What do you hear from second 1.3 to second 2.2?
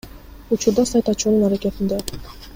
аракетинде.